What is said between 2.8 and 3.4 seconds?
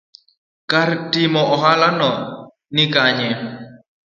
kanye?